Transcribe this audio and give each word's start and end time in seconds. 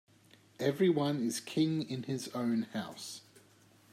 Every 0.59 0.89
one 0.89 1.21
is 1.27 1.39
king 1.39 1.87
in 1.87 2.01
his 2.01 2.27
own 2.29 2.63
house. 2.73 3.21